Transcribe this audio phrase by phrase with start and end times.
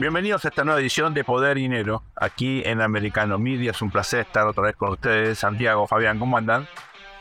[0.00, 3.70] Bienvenidos a esta nueva edición de Poder y Dinero, aquí en Americano Media.
[3.70, 5.38] Es un placer estar otra vez con ustedes.
[5.38, 6.66] Santiago, Fabián, ¿cómo andan?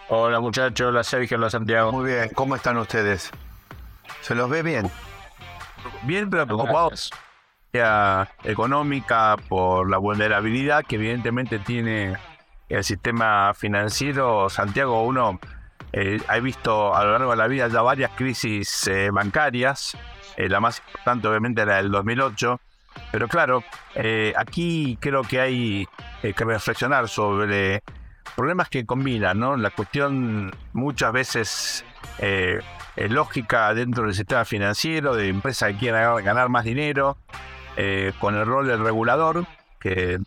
[0.10, 1.92] Hola muchachos, hola Sergio, hola Santiago.
[1.92, 3.30] Muy bien, ¿cómo están ustedes?
[4.22, 4.90] ¿Se los ve bien?
[6.02, 7.12] Bien, pero preocupados
[8.44, 12.18] económica por la vulnerabilidad que evidentemente tiene
[12.70, 14.50] el sistema financiero.
[14.50, 15.40] Santiago, uno
[15.92, 19.96] eh, ha visto a lo largo de la vida ya varias crisis eh, bancarias
[20.38, 22.60] eh, la más importante obviamente era el 2008.
[23.12, 23.64] Pero claro,
[23.96, 25.88] eh, aquí creo que hay
[26.24, 27.84] eh, que reflexionar sobre
[28.36, 29.56] problemas que combinan, ¿no?
[29.58, 31.86] La cuestión muchas veces
[32.96, 37.18] lógica dentro del sistema financiero, de empresas que quieren ganar más dinero,
[38.20, 39.46] con el rol del regulador,
[39.80, 40.20] que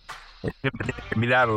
[0.60, 1.48] siempre tiene que mirar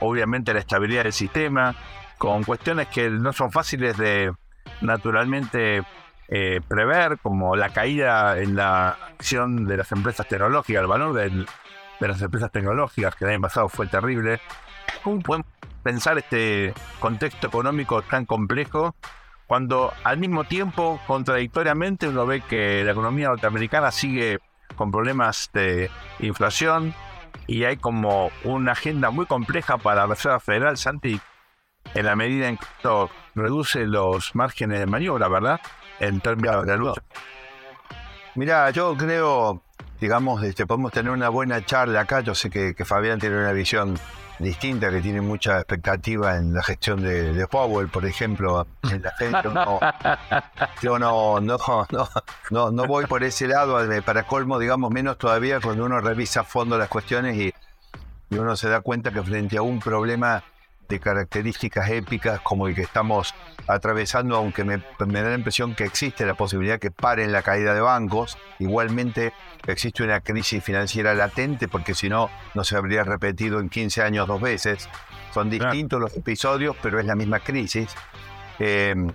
[0.00, 1.74] obviamente la estabilidad del sistema,
[2.18, 4.32] con cuestiones que no son fáciles de
[4.80, 5.82] naturalmente
[6.28, 11.46] eh, prever, como la caída en la acción de las empresas tecnológicas, el valor de
[12.00, 14.40] las empresas tecnológicas que el año pasado fue terrible.
[15.02, 15.46] ¿Cómo podemos
[15.82, 18.94] pensar este contexto económico tan complejo
[19.46, 24.40] cuando al mismo tiempo, contradictoriamente, uno ve que la economía norteamericana sigue
[24.74, 26.92] con problemas de inflación
[27.46, 31.20] y hay como una agenda muy compleja para la Reserva Federal, Santi,
[31.94, 35.60] en la medida en que esto reduce los márgenes de maniobra, ¿verdad?
[36.00, 37.02] En términos de la lucha.
[38.34, 39.62] Mira, yo creo,
[39.98, 42.20] digamos, este, podemos tener una buena charla acá.
[42.20, 43.98] Yo sé que, Fabián tiene una visión
[44.38, 49.42] distinta, que tiene mucha expectativa en la gestión de, Powell, por ejemplo, en la
[50.82, 51.58] Yo no, no,
[52.50, 56.40] no, no, voy por ese lado, eh, para colmo, digamos, menos todavía cuando uno revisa
[56.40, 57.54] a fondo las cuestiones y
[58.30, 60.42] uno se da cuenta que frente a un problema
[60.88, 63.34] de características épicas como el que estamos
[63.66, 67.80] atravesando, aunque me, da la impresión que existe la posibilidad que paren la caída de
[67.80, 69.32] bancos, igualmente
[69.66, 74.26] existe una crisis financiera latente, porque si no, no se habría repetido en 15 años
[74.28, 74.88] dos veces.
[75.34, 77.94] Son distintos los episodios, pero es la misma crisis.
[78.58, 79.10] Em,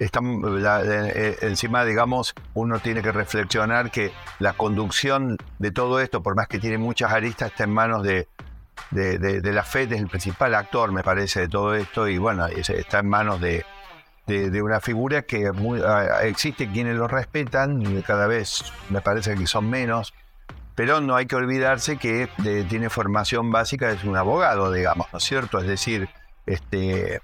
[0.00, 6.48] eh, encima, digamos, uno tiene que reflexionar que la conducción de todo esto, por más
[6.48, 8.26] que tiene muchas aristas, está en manos de,
[8.90, 13.00] de, la FED es el principal actor, me parece, de todo esto y bueno, está
[13.00, 13.64] en manos de,
[14.62, 15.50] una figura que
[16.22, 20.14] existe quienes lo respetan, cada vez me parece que son menos,
[20.74, 22.28] pero no hay que olvidarse que
[22.68, 25.58] tiene formación básica, es un abogado, digamos, ¿no es cierto?
[25.58, 26.08] Es decir,
[26.46, 27.20] este,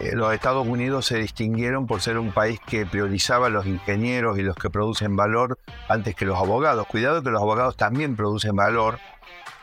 [0.00, 4.38] eh, los Estados Unidos se distinguieron por ser un país que priorizaba a los ingenieros
[4.38, 5.58] y los que producen valor
[5.88, 6.86] antes que los abogados.
[6.86, 8.98] Cuidado que los abogados también producen valor,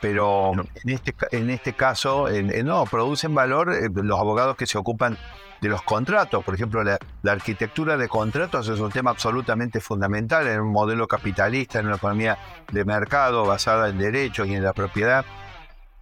[0.02, 2.28] pero en este, en este caso,
[2.64, 5.18] no, producen valor eh, los abogados que se ocupan
[5.62, 6.44] de los contratos.
[6.44, 11.80] Por ejemplo, la, arquitectura de contratos es un tema absolutamente fundamental en un modelo capitalista,
[11.80, 12.38] en una economía
[12.72, 15.26] de mercado basada en derechos y en la propiedad.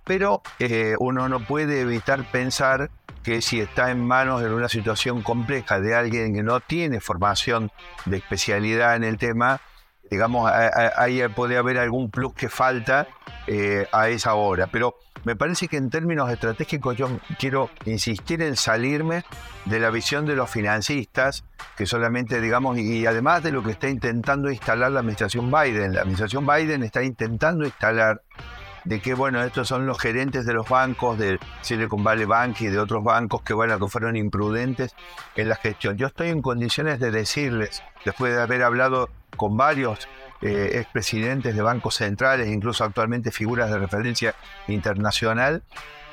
[0.03, 2.91] Pero eh, uno no puede evitar pensar
[3.23, 7.71] que si está en manos de una situación compleja de alguien que no tiene formación
[8.05, 9.61] de especialidad en el tema,
[10.09, 13.07] digamos, ahí puede haber algún plus que falta
[13.47, 14.67] eh, a esa hora.
[14.67, 19.23] Pero me parece que en términos estratégicos yo quiero insistir en salirme
[19.65, 21.43] de la visión de los financistas,
[21.75, 25.93] que solamente, digamos, y además de lo que está intentando instalar la administración Biden.
[25.95, 28.21] La administración Biden está intentando instalar
[28.85, 32.67] de que, bueno, estos son los gerentes de los bancos, del Silicon Valley Bank y
[32.67, 34.95] de otros bancos que, bueno, que fueron imprudentes
[35.35, 35.97] en la gestión.
[35.97, 40.07] Yo estoy en condiciones de decirles, después de haber hablado con varios
[40.41, 44.35] eh, expresidentes de bancos centrales, incluso actualmente figuras de referencia
[44.67, 45.63] internacional,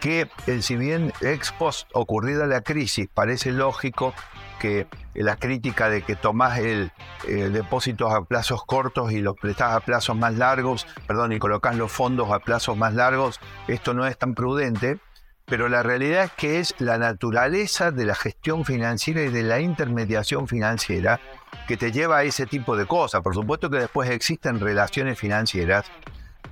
[0.00, 4.14] que eh, si bien ex post ocurrida la crisis parece lógico
[4.62, 6.92] que la crítica de que tomás el,
[7.26, 11.90] depósitos a plazos cortos y los prestás a plazos más largos, perdón, y colocas los
[11.90, 15.00] fondos a plazos más largos, esto no es tan prudente,
[15.46, 19.58] pero la realidad es que es la naturaleza de la gestión financiera y de la
[19.58, 21.18] intermediación financiera
[21.66, 23.20] que te lleva a ese tipo de cosas.
[23.20, 25.86] Por supuesto que después existen relaciones financieras,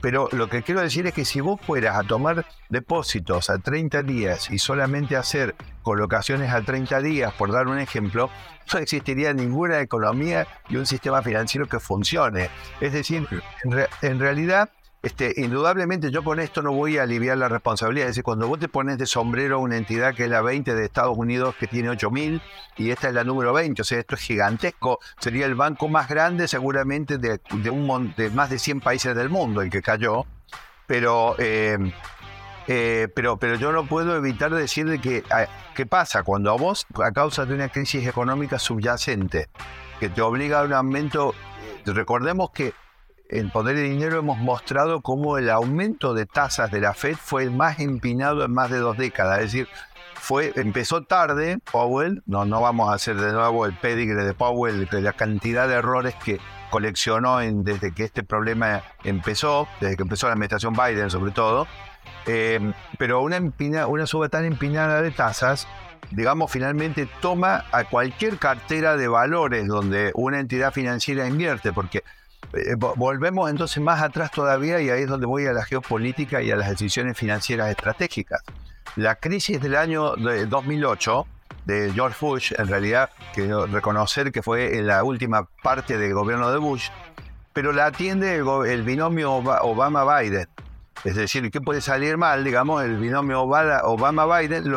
[0.00, 4.02] pero lo que quiero decir es que si vos fueras a tomar depósitos a 30
[4.02, 8.30] días y solamente hacer colocaciones a 30 días, por dar un ejemplo,
[8.72, 12.50] no existiría ninguna economía y un sistema financiero que funcione.
[12.80, 13.26] Es decir,
[13.64, 14.70] en, en realidad
[15.02, 18.08] este, indudablemente yo con esto no voy a aliviar la responsabilidad.
[18.08, 20.74] Es decir, cuando vos te pones de sombrero a una entidad que es la 20
[20.74, 22.42] de Estados Unidos que tiene 8.000
[22.76, 24.98] y esta es la número 20, o sea, esto es gigantesco.
[25.18, 29.62] Sería el banco más grande seguramente de, un, de más de 100 países del mundo
[29.62, 30.26] el que cayó.
[30.86, 31.78] Pero, eh,
[32.66, 36.24] eh, pero, pero yo no puedo evitar decir de que, ah, ¿qué pasa?
[36.24, 39.48] Cuando a vos, a causa de una crisis económica subyacente,
[39.98, 41.34] que te obliga a un aumento,
[41.86, 42.74] recordemos que
[43.30, 47.44] en Poder de Dinero hemos mostrado cómo el aumento de tasas de la Fed fue
[47.44, 49.38] el más empinado en más de dos décadas.
[49.38, 49.68] Es decir,
[50.14, 54.86] fue, empezó tarde Powell, no, no vamos a hacer de nuevo el pedigre de Powell,
[54.86, 56.40] de la cantidad de errores que
[56.70, 61.66] coleccionó desde que este problema empezó, desde que empezó la administración Biden sobre todo,
[62.26, 63.40] eh, pero una,
[63.86, 65.66] una suba tan empinada de tasas
[66.12, 72.02] digamos, finalmente toma a cualquier cartera de valores donde una entidad financiera invierte, porque
[72.52, 76.50] eh, volvemos entonces más atrás todavía y ahí es donde voy a la geopolítica y
[76.50, 78.42] a las decisiones financieras estratégicas.
[78.96, 81.26] La crisis del año 2008
[81.64, 86.58] de George Bush, en realidad, quiero reconocer que fue la última parte del gobierno de
[86.58, 86.88] Bush,
[87.52, 90.48] pero la atiende el, binomio Obama-Biden.
[91.04, 92.44] Es decir, ¿qué puede salir mal?
[92.44, 94.70] Digamos, el binomio Obama-Biden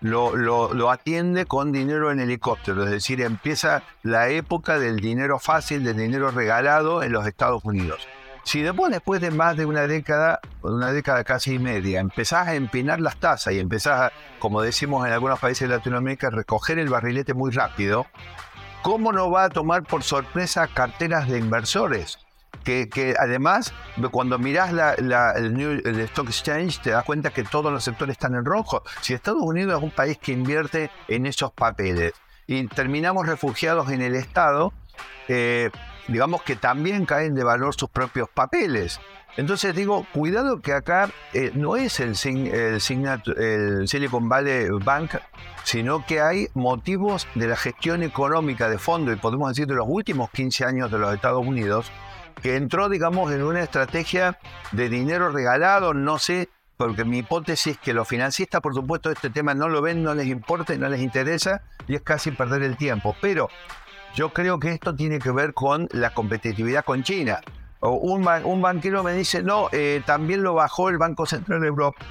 [0.00, 5.96] lo atiende con dinero en helicóptero, es decir, empieza la época del dinero fácil, del
[5.96, 8.06] dinero regalado en los Estados Unidos.
[8.42, 12.54] Si después, después de más de una década, una década casi y media, empezás a
[12.54, 16.88] empinar las tasas y empezás, como decimos en algunos países de Latinoamérica, a recoger el
[16.88, 18.06] barrilete muy rápido,
[18.82, 22.18] ¿cómo no va a tomar por sorpresa carteras de inversores?
[22.66, 23.72] Que, además,
[24.10, 28.82] cuando mirás el, Stock Exchange, te das cuenta que todos los sectores están en rojo.
[29.00, 32.12] Si Estados Unidos es un país que invierte en esos papeles
[32.48, 34.72] y terminamos refugiados en el Estado,
[35.28, 35.70] eh,
[36.08, 39.00] digamos que también caen de valor sus propios papeles.
[39.36, 42.80] Entonces digo, cuidado que acá eh, no es el, el,
[43.36, 45.16] el, Silicon Valley Bank,
[45.62, 49.86] sino que hay motivos de la gestión económica de fondo, y podemos decir de los
[49.88, 51.92] últimos 15 años de los Estados Unidos,
[52.42, 54.38] que entró, digamos, en una estrategia
[54.72, 59.30] de dinero regalado, no sé, porque mi hipótesis es que los financistas, por supuesto, este
[59.30, 62.76] tema no lo ven, no les importa, no les interesa y es casi perder el
[62.76, 63.16] tiempo.
[63.20, 63.48] Pero
[64.14, 67.40] yo creo que esto tiene que ver con la competitividad con China.
[67.80, 72.04] Un, un banquero me dice, no, eh, también lo bajó el Banco Central de Europa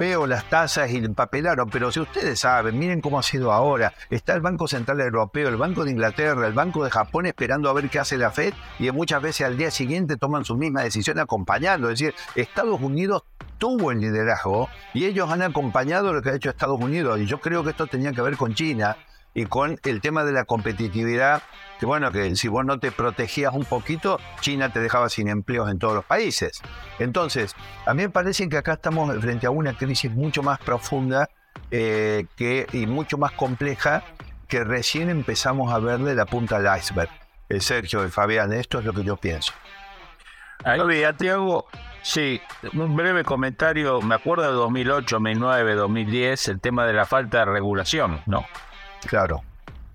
[0.00, 4.40] las tasas y empapelaron, pero si ustedes saben, miren cómo ha sido ahora, está el
[4.40, 7.98] Banco Central Europeo, el Banco de Inglaterra, el Banco de Japón esperando a ver qué
[7.98, 11.98] hace la Fed y muchas veces al día siguiente toman su misma decisión acompañando, es
[11.98, 13.24] decir, Estados Unidos
[13.58, 17.20] tuvo el liderazgo y ellos han acompañado lo que ha hecho Estados Unidos.
[17.20, 18.96] Y yo creo que esto tenía que ver con China
[19.34, 21.42] y con el tema de la competitividad,
[21.78, 25.70] que bueno, que si vos no te protegías un poquito, China te dejaba sin empleos
[25.70, 26.60] en todos los países.
[26.98, 27.54] Entonces,
[27.86, 31.28] a mí me parece que acá estamos frente a una crisis mucho más profunda
[31.70, 34.02] eh, que, y mucho más compleja
[34.48, 37.10] que recién empezamos a verle la punta del iceberg.
[37.48, 39.52] Eh, Sergio y Fabián, esto es lo que yo pienso.
[40.64, 40.80] Ahí,
[41.16, 41.66] Tiago,
[42.02, 42.40] sí,
[42.74, 44.02] un breve comentario.
[44.02, 48.44] Me acuerdo de 2008, 2009, 2010, el tema de la falta de regulación, ¿no?
[49.06, 49.42] Claro.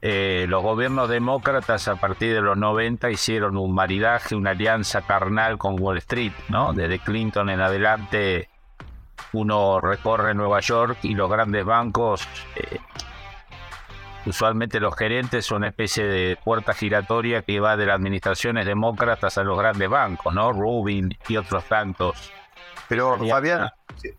[0.02, 5.57] Eh, los gobiernos demócratas a partir de los 90 hicieron un maridaje, una alianza carnal
[5.57, 6.74] con Wall Street, ¿no?
[6.74, 8.50] Desde Clinton en adelante
[9.34, 12.80] uno recorre Nueva York y los grandes bancos, eh,
[14.25, 19.38] usualmente los gerentes son una especie de puerta giratoria que va de las administraciones demócratas
[19.38, 20.52] a los grandes bancos, ¿no?
[20.52, 22.31] Rubin y otros tantos.
[22.87, 23.69] Pero Fabián,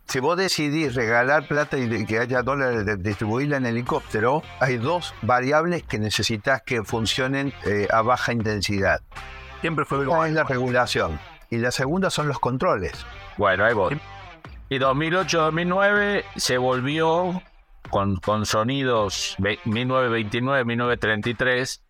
[0.07, 5.15] si vos decidís regalar plata y que haya dólares, de distribuirla en helicóptero, hay dos
[5.23, 9.01] variables que necesitas que funcionen eh, a baja intensidad.
[9.61, 11.19] Siempre fue Una es la regulación
[11.51, 13.05] y la segunda son los controles.
[13.37, 14.01] Bueno, ahí voy.
[14.69, 17.43] Y 2008-2009 se volvió
[17.89, 21.81] con, con sonidos 1929-1933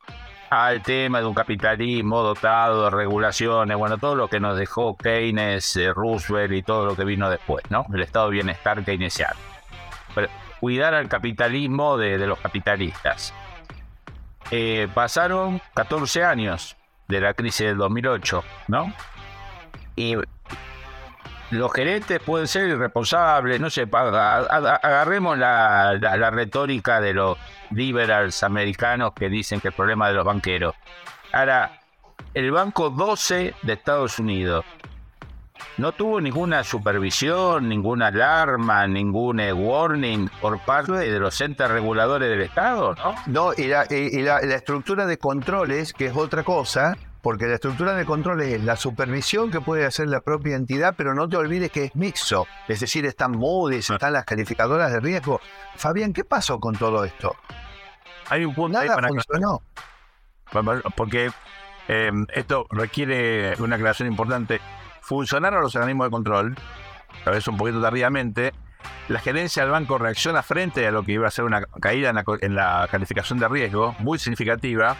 [0.50, 5.76] al tema de un capitalismo dotado de regulaciones, bueno, todo lo que nos dejó Keynes,
[5.76, 7.86] eh, Roosevelt y todo lo que vino después, ¿no?
[7.92, 9.38] El estado de bienestar keynesiano.
[10.14, 10.28] Pero
[10.60, 13.34] cuidar al capitalismo de, los capitalistas.
[14.50, 16.76] Eh, pasaron 14 años
[17.08, 18.92] de la crisis del 2008, ¿no?
[19.96, 20.16] Y
[21.50, 27.38] los gerentes pueden ser irresponsables, no sé, agarremos la, la, retórica de los
[27.70, 30.74] liberals americanos que dicen que el problema de los banqueros.
[31.32, 31.80] Ahora,
[32.34, 34.64] el Banco 12 de Estados Unidos
[35.78, 42.42] no tuvo ninguna supervisión, ninguna alarma, ningún warning por parte de los entes reguladores del
[42.42, 43.14] Estado, ¿no?
[43.26, 47.94] No, y la, y la estructura de controles, que es otra cosa, porque la estructura
[47.94, 51.72] de control es la supervisión que puede hacer la propia entidad, pero no te olvides
[51.72, 55.40] que es mixo, es decir, están Moody's, están las calificadoras de riesgo.
[55.74, 57.34] Fabián, ¿qué pasó con todo esto?
[58.28, 59.60] Hay un punto Nada ahí funcionó.
[60.96, 61.32] Porque
[61.88, 64.60] eh, esto requiere una aclaración importante.
[65.00, 66.56] Funcionaron los organismos de control,
[67.24, 68.52] a veces un poquito tardíamente.
[69.08, 72.54] La gerencia del banco reacciona frente a lo que iba a ser una caída en
[72.54, 74.96] la calificación de riesgo muy significativa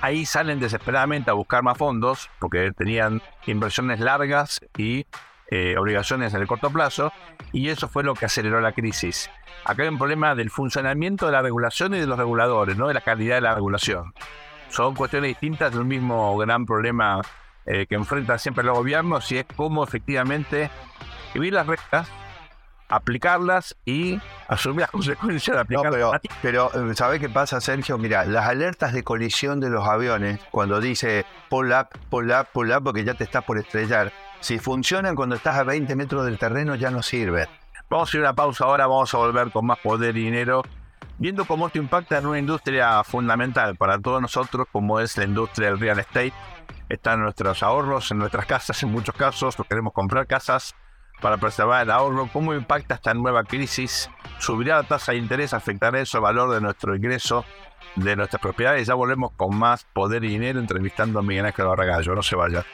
[0.00, 5.06] ahí salen desesperadamente a buscar más fondos porque tenían inversiones largas y
[5.50, 7.12] eh, obligaciones en el corto plazo
[7.52, 9.30] y eso fue lo que aceleró la crisis.
[9.64, 12.94] Acá hay un problema del funcionamiento de la regulación y de los reguladores, no de
[12.94, 14.12] la calidad de la regulación.
[14.68, 17.22] Son cuestiones distintas de un mismo gran problema
[17.64, 20.70] eh, que enfrentan siempre los gobiernos y es cómo efectivamente
[21.26, 22.08] escribir las reglas
[22.88, 24.18] aplicarlas y
[24.48, 26.20] asumir las consecuencias de aplicarlas.
[26.42, 27.98] pero, pero, ¿sabes qué pasa, Sergio?
[27.98, 32.70] Mira, las alertas de colisión de los aviones, cuando dice pull up, pull up, pull
[32.72, 36.38] up, porque ya te estás por estrellar, si funcionan cuando estás a 20 metros del
[36.38, 37.46] terreno, ya no sirven.
[37.90, 40.62] Vamos a ir a una pausa ahora, vamos a volver con más poder y dinero,
[41.18, 45.68] viendo cómo esto impacta en una industria fundamental para todos nosotros, como es la industria
[45.68, 46.32] del real estate.
[46.88, 50.74] Están nuestros ahorros en nuestras casas, en muchos casos, queremos comprar casas
[51.20, 56.00] para preservar el ahorro, cómo impacta esta nueva crisis, subirá la tasa de interés, afectará
[56.00, 57.44] eso el valor de nuestro ingreso,
[57.96, 58.86] de nuestras propiedades.
[58.86, 62.64] Ya volvemos con más poder y dinero entrevistando a Miguel Ángel Barragallo, no se vaya.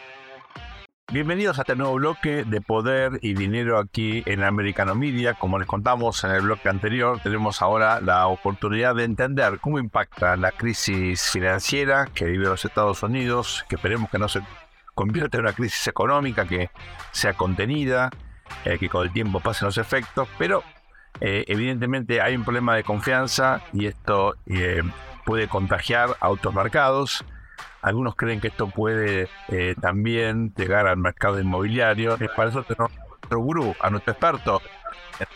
[1.12, 5.34] Bienvenidos a este nuevo bloque de poder y dinero aquí en Americano Media.
[5.34, 10.36] Como les contamos en el bloque anterior, tenemos ahora la oportunidad de entender cómo impacta
[10.36, 14.40] la crisis financiera que vive los Estados Unidos, que esperemos que no se
[14.94, 16.70] convierta en una crisis económica, que
[17.12, 18.10] sea contenida,
[18.64, 20.62] eh, que con el tiempo pasen los efectos, pero
[21.20, 24.82] eh, evidentemente hay un problema de confianza y esto eh,
[25.24, 27.24] puede contagiar a otros mercados.
[27.82, 29.28] Algunos creen que esto puede
[29.82, 32.16] también llegar al mercado inmobiliario.
[32.34, 34.62] Para eso tenemos a nuestro gurú, a nuestro experto
[35.20, 35.26] en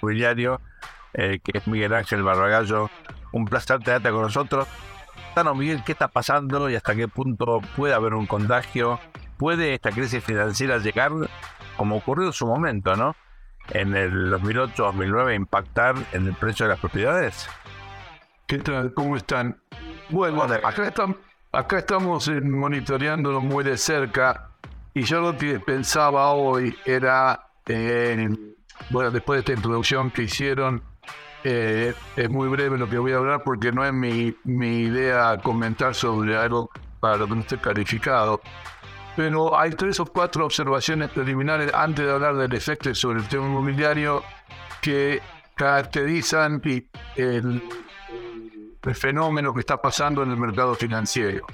[0.00, 0.60] inmobiliario,
[1.12, 2.90] que es Miguel Ángel Barragallo.
[3.30, 4.66] Un placer tenerte con nosotros.
[5.14, 8.98] Cuéntanos, Miguel, ¿qué está pasando y hasta qué punto puede haber un contagio?
[9.38, 11.12] ¿Puede esta crisis financiera llegar
[11.82, 13.16] como ocurrió en su momento, ¿no?
[13.70, 17.48] En el 2008-2009 impactar en el precio de las propiedades.
[18.46, 18.94] ¿Qué tal?
[18.94, 19.60] ¿Cómo están?
[20.08, 24.50] Bueno, acá, estamos monitoreándolo muy de cerca
[24.94, 28.28] y yo lo que pensaba hoy era, eh,
[28.90, 30.84] bueno, después de esta introducción que hicieron,
[31.42, 35.36] eh, es muy breve lo que voy a hablar porque no es mi, mi idea
[35.42, 36.70] comentar sobre algo
[37.00, 38.40] para lo que no esté calificado
[39.16, 43.46] pero hay tres o cuatro observaciones preliminares antes de hablar del efecto sobre el tema
[43.46, 44.22] inmobiliario
[44.80, 45.20] que
[45.54, 46.60] caracterizan
[47.16, 47.62] el,
[48.94, 51.46] fenómeno que está pasando en el mercado financiero.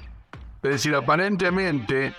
[0.63, 2.15] Es decir, aparentemente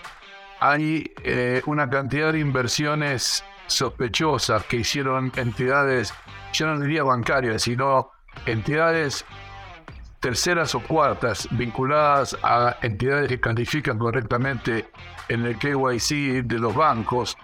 [0.60, 6.14] hay eh, una cantidad de inversiones sospechosas que hicieron entidades,
[6.52, 8.12] yo no diría bancarias, sino
[8.46, 9.24] entidades
[10.20, 14.90] terceras o cuartas vinculadas a entidades que califican correctamente
[15.30, 17.38] en el KYC de los bancos,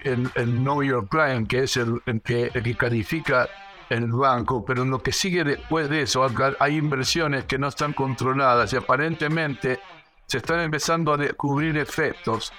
[0.00, 3.48] en el Know Your Client, que es el, que, califica
[3.90, 6.26] el banco, pero en lo que sigue después de eso
[6.60, 9.80] hay inversiones que no están controladas y aparentemente
[10.26, 12.52] se están empezando a descubrir efectos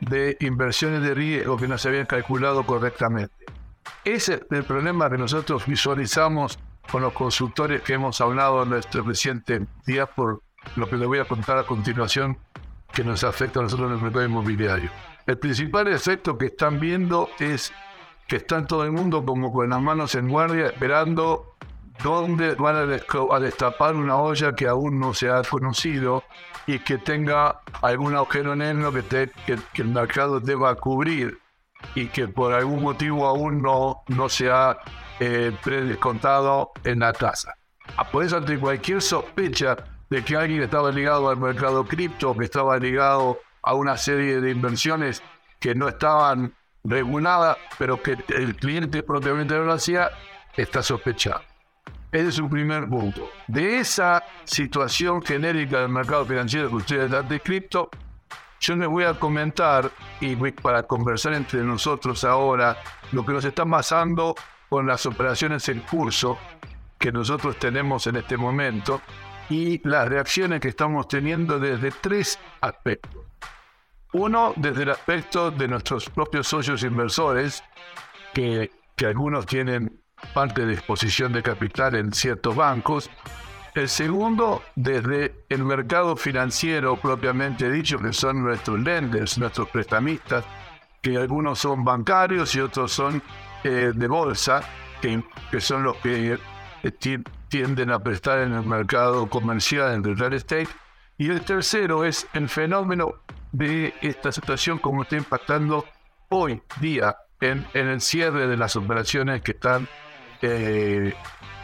[0.00, 3.44] de inversiones de riesgo que no se habían calculado correctamente.
[4.02, 6.58] Ese es el problema que nosotros visualizamos
[6.90, 10.42] con los consultores que hemos hablado en este reciente día por
[10.76, 12.38] lo que les voy a contar a continuación
[12.92, 14.90] que nos afecta a nosotros en el mercado inmobiliario.
[15.26, 17.72] El principal efecto que están viendo es
[18.26, 21.56] que están todo el mundo como con las manos en guardia esperando
[22.02, 26.24] dónde van a, destapar una olla que aún no se ha conocido
[26.66, 31.38] y que tenga algún agujero negro que, que, que el mercado deba cubrir
[31.94, 34.78] y que por algún motivo aún no, no se ha
[35.20, 37.54] eh, predescontado en la tasa.
[37.96, 39.76] Ah, por eso, ante cualquier sospecha
[40.12, 44.50] de que alguien estaba ligado al mercado cripto, que estaba ligado a una serie de
[44.50, 45.22] inversiones
[45.58, 46.54] que no estaban
[46.84, 50.10] reguladas, pero que el cliente propiamente lo hacía,
[50.54, 51.40] está sospechado.
[52.10, 53.26] Ese es un primer punto.
[53.46, 57.88] De esa situación genérica del mercado financiero que ustedes han descrito,
[58.60, 59.90] yo les voy a comentar,
[60.20, 62.76] y para conversar entre nosotros ahora,
[63.12, 64.34] lo que nos está pasando
[64.68, 66.36] con las operaciones en curso
[66.98, 69.00] que nosotros tenemos en este momento
[69.52, 73.26] y las reacciones que estamos teniendo desde tres aspectos.
[74.14, 77.62] Uno, desde el aspecto de nuestros propios socios inversores,
[78.32, 80.00] que, que algunos tienen
[80.32, 83.10] parte de exposición de capital en ciertos bancos.
[83.74, 90.46] El segundo, desde el mercado financiero propiamente dicho, que son nuestros lenders, nuestros prestamistas,
[91.02, 93.22] que algunos son bancarios y otros son
[93.64, 94.62] eh, de bolsa,
[95.02, 96.38] que, que, son los que
[96.82, 96.90] eh,
[97.52, 100.68] tienden a prestar en el mercado comercial en el real estate.
[101.18, 103.16] Y el tercero es el fenómeno
[103.52, 105.84] de esta situación como está impactando
[106.30, 109.86] hoy día en, en el cierre de las operaciones que están
[110.40, 111.12] eh,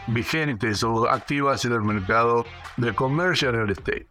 [0.05, 2.45] vigentes o activas en el mercado
[2.77, 4.07] de commercial real estate.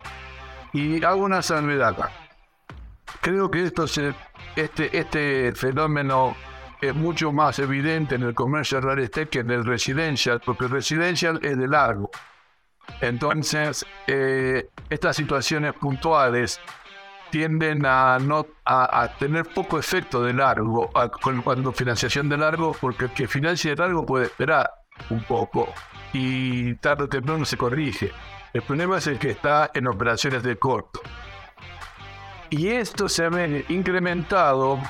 [0.73, 2.11] Y hago una salvedad acá.
[3.21, 4.15] Creo que esto se,
[4.57, 6.35] este, este fenómeno
[6.81, 10.71] es mucho más evidente en el comercio real estate que en el residencial, porque el
[10.71, 12.11] residencial es de largo.
[13.01, 16.61] Entonces, eh, estas situaciones puntuales
[17.31, 20.91] tienden a no a, tener poco efecto de largo
[21.45, 24.71] cuando financiación de largo porque el que financia de largo puede esperar
[25.11, 25.73] un poco
[26.15, 28.13] y tarde o temprano se corrige
[28.55, 31.03] el problema es el que está en operaciones de corto
[32.49, 33.31] y esto se ha
[33.69, 34.81] incrementado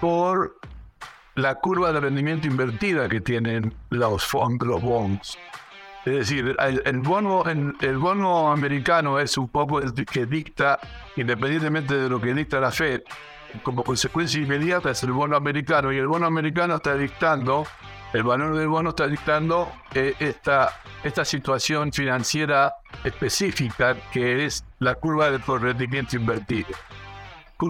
[0.00, 0.56] por
[1.34, 5.38] la curva de rendimiento invertida que tienen los fondos, los bonds.
[6.04, 10.78] Es decir, el, bono, el, bono americano es un poco el que dicta,
[11.16, 13.02] independientemente de lo que dicta la Fed,
[13.62, 17.66] como consecuencia inmediata es el bono americano y el bono americano está dictando,
[18.12, 20.72] el valor del bono está dictando eh, esta,
[21.02, 26.68] esta situación financiera específica que es la curva del rendimiento invertido.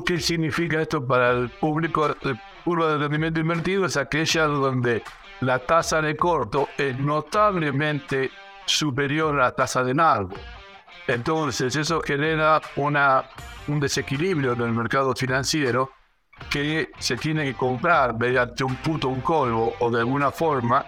[0.05, 2.17] ¿Qué significa esto para el público?
[2.65, 5.03] Curva de rendimiento invertido es aquella donde
[5.41, 8.31] la tasa de corto es notablemente
[8.65, 10.35] superior a la tasa de largo.
[11.07, 13.25] Entonces eso genera una,
[13.69, 15.91] un desequilibrio en el mercado financiero
[16.51, 20.87] que se tiene que comprar mediante un puto, un colvo o de alguna forma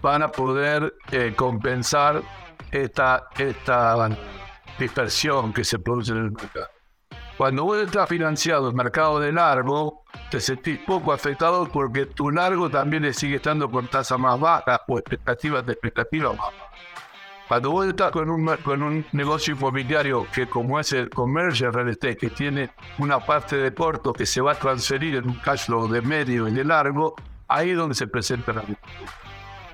[0.00, 2.22] para poder eh, compensar
[2.70, 4.08] esta, esta
[4.78, 6.75] dispersión que se produce en el mercado.
[7.36, 12.70] Cuando vos estás financiado en mercado de largo, te sentís poco afectado porque tu largo
[12.70, 16.66] también le sigue estando con tasa más baja o expectativas de expectativa más bajas.
[17.46, 21.90] Cuando vos estás con un, con un negocio inmobiliario que como es el commercial real
[21.90, 25.66] estate, que tiene una parte de corto que se va a transferir en un cash
[25.66, 27.14] flow de medio y de largo,
[27.48, 28.64] ahí es donde se presenta la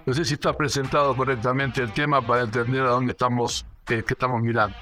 [0.05, 4.15] No sé si está presentado correctamente el tema para entender a dónde estamos, eh, que
[4.15, 4.77] estamos mirando.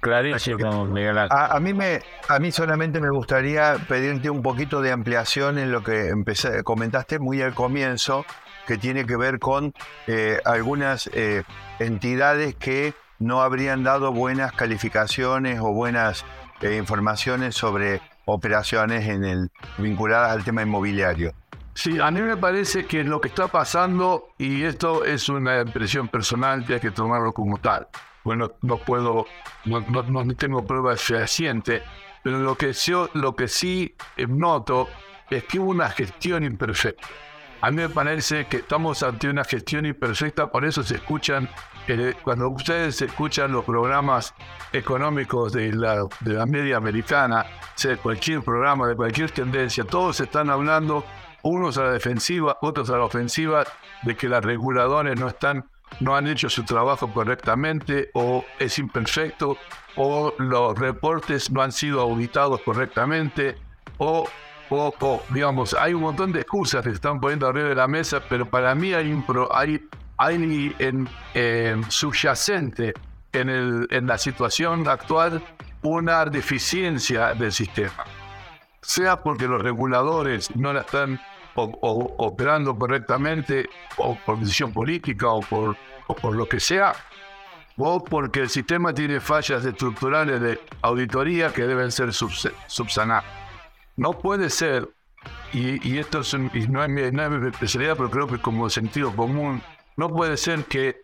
[0.00, 5.58] Clarísimo, Miguel A, mí me, a mí solamente me gustaría pedirte un poquito de ampliación
[5.58, 8.24] en lo que empecé, comentaste muy al comienzo,
[8.66, 9.72] que tiene que ver con
[10.06, 11.44] eh, algunas eh,
[11.78, 16.24] entidades que no habrían dado buenas calificaciones o buenas
[16.60, 21.32] eh, informaciones sobre operaciones en el, vinculadas al tema inmobiliario.
[21.74, 26.08] Sí, a mí me parece que lo que está pasando, y esto es una impresión
[26.08, 27.86] personal hay que tomarlo como tal,
[28.26, 29.24] bueno, no puedo,
[29.66, 31.80] no, no, tengo pruebas fehacientes,
[32.24, 33.94] pero lo que, yo, lo que sí
[34.26, 34.88] noto
[35.30, 37.06] es que hubo una gestión imperfecta.
[37.60, 41.48] A mí me parece que estamos ante una gestión imperfecta, por eso se escuchan,
[41.86, 44.34] eh, cuando ustedes escuchan los programas
[44.72, 50.50] económicos de la, de la media americana, sea cualquier programa, de cualquier tendencia, todos están
[50.50, 51.04] hablando,
[51.44, 53.64] unos a la defensiva, otros a la ofensiva,
[54.02, 59.56] de que los reguladores no están no han hecho su trabajo correctamente o es imperfecto
[59.96, 63.56] o los reportes no han sido auditados correctamente
[63.98, 64.28] o,
[64.68, 68.20] o, digamos, hay un montón de excusas que se están poniendo arriba de la mesa,
[68.28, 69.16] pero para mí hay
[69.52, 72.92] hay, hay en, subyacente
[73.32, 75.42] en, el, en la situación actual
[75.82, 78.04] una deficiencia del sistema.
[78.82, 81.20] Sea porque los reguladores no la están
[81.56, 86.94] o, operando correctamente, o por decisión política, o por, por lo que sea,
[87.76, 93.24] o porque el sistema tiene fallas estructurales de auditoría que deben ser subsanadas.
[93.96, 94.88] No puede ser,
[95.52, 96.20] y, esto
[96.68, 99.62] no, es mi, especialidad, pero creo que como sentido común,
[99.96, 101.02] no puede ser que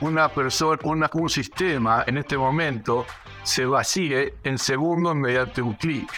[0.00, 3.06] una persona, un sistema en este momento
[3.42, 6.08] se vacíe en segundos mediante un clic.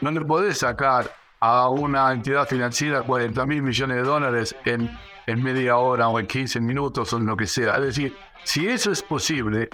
[0.00, 4.90] No le podés sacar a una entidad financiera 40 mil millones de dólares en,
[5.26, 7.76] en media hora o en 15 minutos o en lo que sea.
[7.76, 9.68] Es decir, si eso es posible,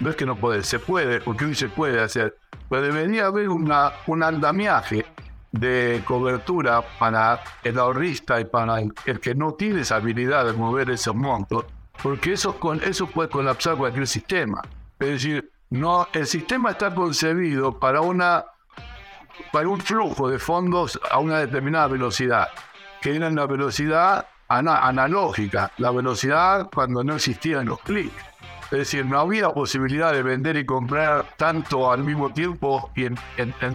[0.00, 2.36] no es que no puede, se puede, porque hoy se puede hacer,
[2.68, 5.04] pero debería haber una, un andamiaje
[5.52, 10.90] de cobertura para el ahorrista y para el, que no tiene esa habilidad de mover
[10.90, 11.64] esos montos,
[12.02, 14.62] porque eso, con, eso puede colapsar cualquier sistema.
[14.98, 18.44] Es decir, no, el sistema está concebido para una
[19.52, 22.48] para un flujo de fondos a una determinada velocidad,
[23.00, 28.14] que era la velocidad analógica, la velocidad cuando no existían los clics.
[28.64, 33.16] Es decir, no había posibilidad de vender y comprar tanto al mismo tiempo y en,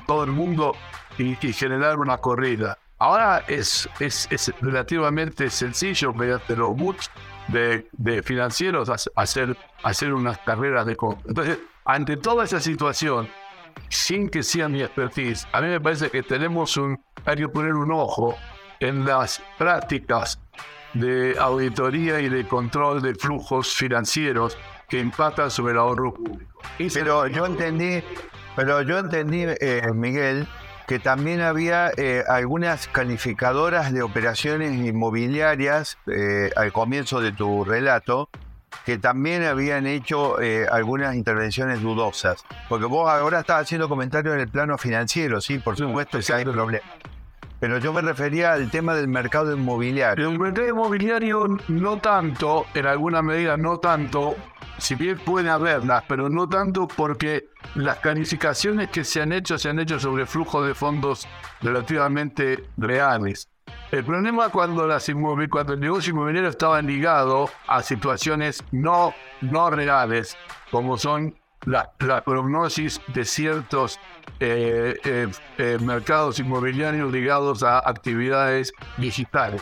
[0.06, 0.76] todo el mundo
[1.18, 2.78] y, generar una corrida.
[2.98, 7.10] Ahora es, es, relativamente sencillo mediante los boots
[7.48, 11.24] de, de financieros hacer, hacer unas carreras de compra.
[11.30, 13.30] Entonces, ante toda esa situación,
[13.90, 17.74] sin que sea mi expertise, a mí me parece que tenemos un, hay que poner
[17.74, 18.36] un ojo
[18.80, 20.40] en las prácticas
[20.94, 26.62] de auditoría y de control de flujos financieros que impactan sobre el ahorro público.
[26.94, 28.04] pero yo entendí,
[28.56, 30.48] pero yo entendí, eh, Miguel,
[30.88, 38.30] que también había eh, algunas calificadoras de operaciones inmobiliarias eh, al comienzo de tu relato
[38.86, 42.44] que también habían hecho eh, algunas intervenciones dudosas.
[42.68, 46.46] Porque vos ahora estás haciendo comentarios en el plano financiero, sí, por supuesto, si hay
[46.46, 46.86] problema.
[47.60, 50.30] Pero yo me refería al tema del mercado inmobiliario.
[50.30, 54.36] El mercado inmobiliario no tanto, en alguna medida no tanto,
[54.78, 59.70] si bien puede haberlas, pero no tanto porque las calificaciones que se han hecho se
[59.70, 61.28] han hecho sobre flujos de fondos
[61.62, 63.50] relativamente reales.
[63.92, 65.10] El problema cuando, las
[65.50, 70.38] cuando el negocio inmobiliario estaba ligado a situaciones no, no reales,
[70.70, 71.92] como son la,
[72.24, 74.00] prognosis de ciertos
[74.40, 75.28] eh, eh,
[75.58, 79.62] eh, mercados inmobiliarios ligados a actividades digitales.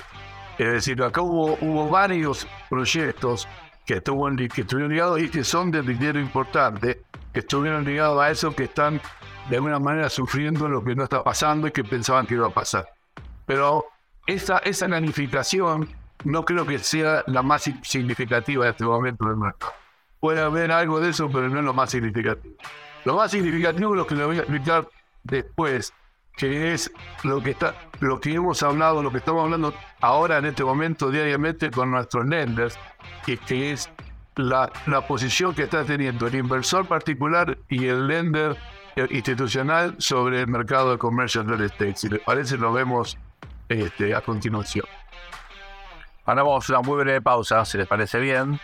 [0.57, 3.47] Es decir, acá hubo, hubo varios proyectos
[3.85, 8.29] que, estuvo, que estuvieron ligados y que son de dinero importante, que estuvieron ligados a
[8.29, 8.99] eso, que están
[9.49, 12.51] de alguna manera sufriendo lo que no está pasando y que pensaban que iba a
[12.51, 12.87] pasar.
[13.45, 13.85] Pero
[14.27, 15.89] esa, esa planificación
[16.23, 19.73] no creo que sea la más significativa en este momento del mercado.
[20.19, 22.55] Puede haber algo de eso, pero no es lo más significativo.
[23.05, 24.87] Lo más significativo es lo que le voy a explicar
[25.23, 25.93] después,
[26.35, 26.91] que es
[27.23, 31.09] lo que está, lo que hemos hablado, lo que estamos hablando ahora en este momento
[31.09, 32.77] diariamente con nuestros lenders,
[33.25, 33.89] y que es
[34.35, 38.57] la, la posición que está teniendo el inversor particular y el lender
[39.11, 41.95] institucional sobre el mercado de comercio real estate.
[41.95, 43.17] Si les parece, lo vemos
[43.69, 44.85] este, a continuación.
[46.25, 48.59] Ahora vamos a una muy breve pausa, si les parece bien.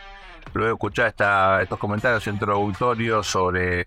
[0.54, 1.14] Luego escuchar
[1.62, 3.86] estos comentarios introductorios sobre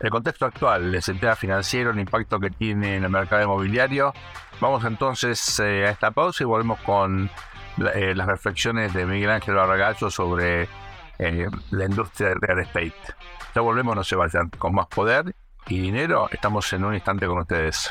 [0.00, 4.12] el contexto actual del sistema financiero, el impacto que tiene en el mercado inmobiliario.
[4.60, 7.30] Vamos entonces eh, a esta pausa y volvemos con
[7.94, 10.68] eh, las reflexiones de Miguel Ángel Barragallo sobre
[11.18, 12.94] eh, la industria del real estate.
[13.54, 15.34] Ya volvemos, no se vayan, con más poder
[15.66, 16.28] y dinero.
[16.30, 17.90] Estamos en un instante con ustedes.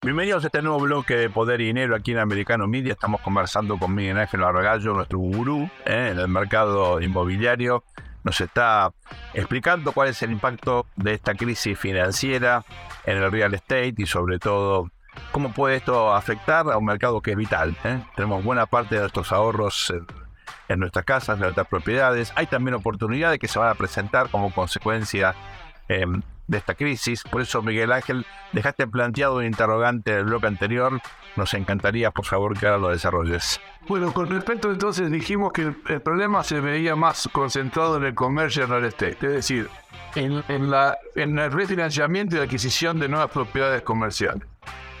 [0.00, 2.92] Bienvenidos a este nuevo bloque de Poder y Dinero aquí en Americano Media.
[2.92, 7.82] Estamos conversando con Miguel Ángel Arrogallo, nuestro gurú eh, en el mercado inmobiliario.
[8.22, 8.92] Nos está
[9.34, 12.64] explicando cuál es el impacto de esta crisis financiera
[13.06, 14.88] en el real estate y sobre todo
[15.32, 17.76] cómo puede esto afectar a un mercado que es vital.
[17.82, 18.00] Eh.
[18.14, 19.92] Tenemos buena parte de nuestros ahorros
[20.68, 22.32] en, nuestras casas, en nuestras propiedades.
[22.36, 25.34] Hay también oportunidades que se van a presentar como consecuencia
[25.88, 26.06] eh,
[26.48, 27.22] de esta crisis.
[27.22, 31.00] Por eso, Miguel Ángel, dejaste planteado un interrogante del bloque anterior.
[31.36, 33.60] Nos encantaría, por favor, que ahora lo desarrolles.
[33.86, 38.66] Bueno, con respecto entonces dijimos que el, problema se veía más concentrado en el comercio
[38.66, 39.68] real estate, es decir,
[40.14, 44.42] en, en, la, en el refinanciamiento y adquisición de nuevas propiedades comerciales.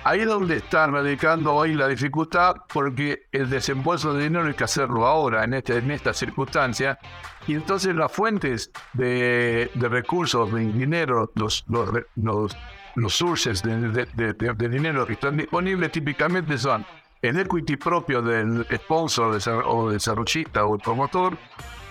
[0.04, 4.64] Ahí es donde está radicando hoy la dificultad porque el desembolso de dinero hay que
[4.64, 6.98] hacerlo ahora, en, este, en esta circunstancia.
[7.46, 12.56] Y entonces las fuentes de, recursos, de dinero, los, los, los,
[12.94, 16.84] los sources de, dinero que están disponibles típicamente son
[17.22, 21.36] el equity propio del sponsor o desarrollista o el promotor,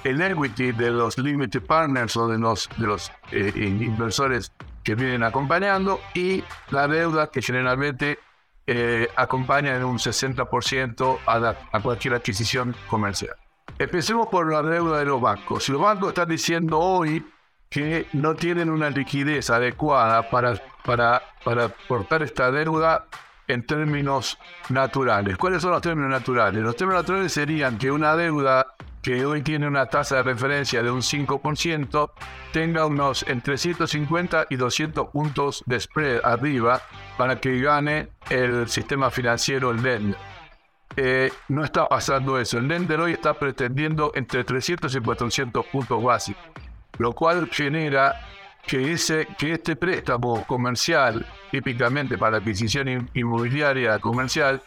[0.03, 4.53] el equity de los limited partners o de los, de los eh, inversores
[4.87, 8.19] que vienen acompañando y la deuda que generalmente
[8.65, 13.35] eh, acompaña en un 60% a, a cualquier adquisición comercial.
[13.77, 15.65] Empecemos por la deuda de los bancos.
[15.65, 17.21] Si los bancos están diciendo hoy
[17.69, 20.53] que no tienen una liquidez adecuada para,
[20.85, 23.07] para, para esta deuda
[23.49, 25.35] en términos naturales.
[25.35, 26.63] ¿Cuáles son los términos naturales?
[26.63, 28.67] Los términos naturales serían que una deuda
[29.07, 32.11] que hoy tiene una tasa de referencia de un 5%,
[32.51, 36.81] tenga unos entre 150 y 200 puntos de spread arriba
[37.17, 40.19] para que gane el sistema financiero, el lender.
[40.97, 42.57] Eh, no está pasando eso.
[42.57, 46.43] El lender hoy está pretendiendo entre 300 y 400 puntos básicos,
[46.97, 48.13] lo cual genera
[48.65, 54.61] que, ese, que este préstamo comercial, típicamente para adquisición inmobiliaria comercial,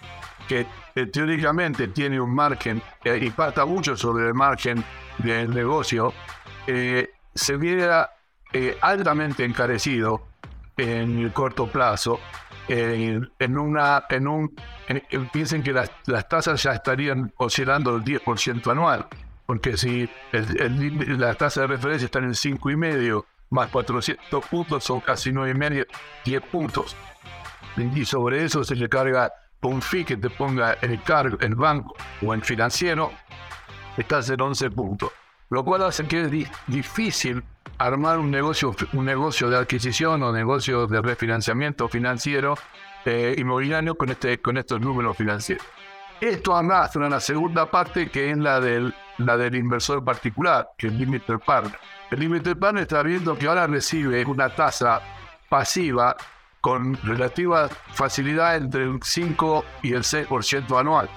[0.50, 4.84] que eh, teóricamente tiene un margen, eh, impacta mucho sobre el margen
[5.18, 6.12] del negocio,
[6.66, 8.10] eh, se viera
[8.80, 10.26] altamente encarecido
[10.76, 12.18] en el corto plazo.
[12.66, 14.56] en una, en un,
[15.32, 19.06] piensen que las, las, tasas ya estarían oscilando el 10% anual,
[19.46, 25.30] porque si la tasa de referencia está en el 5,5 más 400 puntos son casi
[25.30, 25.86] 9,5,
[26.24, 26.96] 10 puntos.
[27.76, 29.32] Y sobre eso se le carga
[29.68, 33.12] un fee que te ponga el cargo en banco o en financiero,
[33.96, 35.11] estás en 11 puntos.
[35.51, 37.42] Lo cual hace que es difícil
[37.79, 42.57] armar un negocio, un negocio de adquisición o negocio de refinanciamiento financiero
[43.05, 45.66] eh, inmobiliario con, este, con estos números financieros.
[46.20, 50.92] Esto arrastra la segunda parte que es la del, la del inversor particular, que es
[50.92, 51.79] el limited partner.
[52.11, 55.01] El limited partner está viendo que ahora recibe una tasa
[55.49, 56.14] pasiva
[56.61, 61.09] con relativa facilidad entre el 5 y el 6% anual,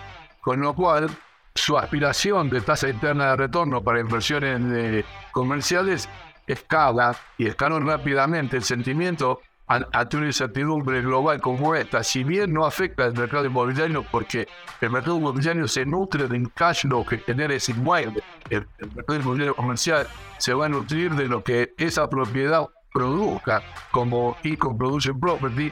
[0.42, 1.10] con lo cual
[1.56, 6.10] su aspiración de tasa interna de retorno para inversiones eh, comerciales
[6.48, 12.66] escala y escala rápidamente el sentimiento ante una incertidumbre global como esta, si bien no
[12.66, 14.48] afecta al mercado inmobiliario porque
[14.82, 19.56] el mercado inmobiliario se nutre del cash flow que genera ese inmueble, el, mercado inmobiliario
[19.56, 25.72] comercial se va a nutrir de lo que esa propiedad produzca como Econ Production Property,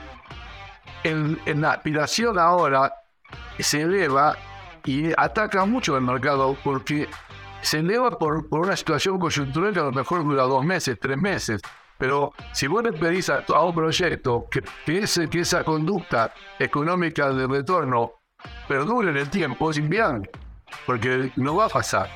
[1.03, 2.93] en, en la aspiración ahora
[3.59, 4.35] se eleva
[4.85, 7.07] y ataca mucho el mercado porque
[7.61, 11.17] se eleva por, por una situación coyuntural que a lo mejor dura dos meses, tres
[11.17, 11.61] meses.
[11.97, 17.45] Pero si vos le pedís a, un proyecto que, que, que esa conducta económica de
[17.45, 18.13] retorno
[18.67, 20.29] perdure en el tiempo, es inviable,
[20.87, 22.09] porque no va a pasar.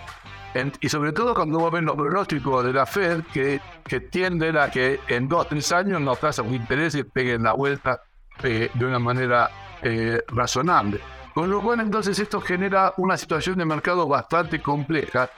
[0.80, 4.70] Y sobre todo cuando vos ves los pronósticos de la Fed que, que tienden a
[4.72, 8.02] que en dos o tres años las tasas de interés peguen la vuelta
[8.41, 9.50] eh, de una manera
[9.82, 11.02] eh, razonable.
[11.34, 15.30] Con lo cual entonces esto genera una situación de mercado bastante compleja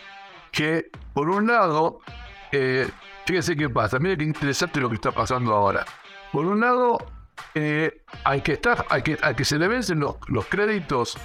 [0.51, 1.99] que por un lado,
[2.51, 2.87] eh,
[3.25, 5.83] fíjense qué pasa, miren qué interesante lo que está pasando ahora.
[6.31, 6.99] Por un lado,
[7.55, 11.17] eh, hay que estar, hay que, que se le vencen los, los créditos,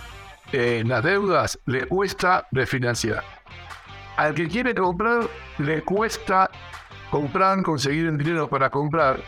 [0.53, 3.25] las deudas, le cuesta refinanciar.
[4.17, 6.51] Al que quiere comprar, le cuesta
[7.11, 9.21] comprar, conseguir el dinero para comprar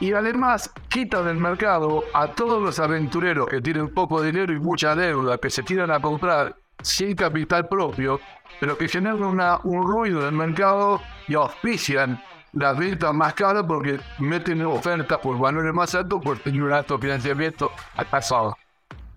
[0.00, 4.96] y además quita del mercado a todos los aventureros que tienen poco dinero y mucha
[4.96, 8.18] deuda, que se tiran a comprar sin capital propio,
[8.58, 12.22] pero que generan una, un ruido en el mercado y auspician
[12.54, 16.98] las ventas más caras porque meten ofertas por valores más altos por tener un alto
[16.98, 18.56] financiamiento al pasado.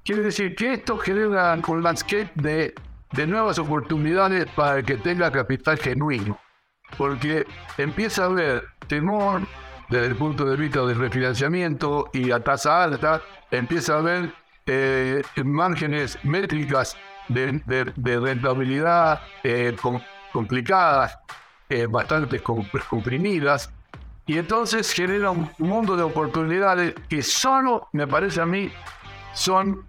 [0.03, 2.75] Quiere decir que esto genera un landscape de,
[3.13, 6.39] de nuevas oportunidades para que tenga capital genuino,
[6.97, 7.45] porque
[7.77, 9.41] empieza a haber temor
[9.89, 13.21] desde el punto de vista del refinanciamiento y a tasa alta,
[13.51, 14.33] empieza a haber
[14.65, 16.97] eh, márgenes métricas
[17.27, 17.61] de,
[17.95, 19.75] rentabilidad eh,
[20.31, 21.17] complicadas,
[21.69, 23.71] eh, bastante comprimidas,
[24.25, 28.71] y entonces genera un mundo de oportunidades que solo, me parece a mí,
[29.33, 29.85] son